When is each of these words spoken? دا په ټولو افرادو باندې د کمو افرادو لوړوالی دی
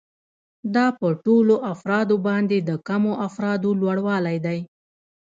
دا 0.75 0.85
په 0.99 1.07
ټولو 1.25 1.55
افرادو 1.73 2.15
باندې 2.27 2.57
د 2.61 2.71
کمو 2.87 3.13
افرادو 3.27 3.69
لوړوالی 3.81 4.37
دی 4.45 4.59